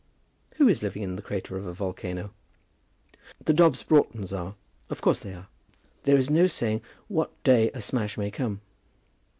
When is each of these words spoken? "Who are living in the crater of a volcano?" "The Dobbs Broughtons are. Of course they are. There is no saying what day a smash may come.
"Who 0.55 0.67
are 0.67 0.73
living 0.73 1.03
in 1.03 1.15
the 1.15 1.21
crater 1.21 1.57
of 1.57 1.67
a 1.67 1.73
volcano?" 1.75 2.33
"The 3.45 3.53
Dobbs 3.53 3.83
Broughtons 3.83 4.33
are. 4.33 4.55
Of 4.89 4.99
course 4.99 5.19
they 5.19 5.31
are. 5.35 5.45
There 6.05 6.17
is 6.17 6.27
no 6.27 6.47
saying 6.47 6.81
what 7.07 7.29
day 7.43 7.69
a 7.75 7.81
smash 7.83 8.17
may 8.17 8.31
come. 8.31 8.61